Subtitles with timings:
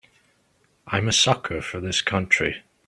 [0.87, 2.63] I'm a sucker for this country.